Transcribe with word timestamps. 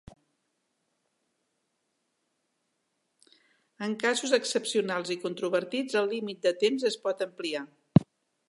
En 3.89 3.95
casos 4.05 4.35
excepcionals 4.39 5.15
i 5.17 5.21
controvertits, 5.27 5.99
el 6.03 6.13
límit 6.15 6.45
de 6.49 6.57
temps 6.65 6.91
es 6.93 6.99
pot 7.07 7.27
ampliar. 7.31 7.67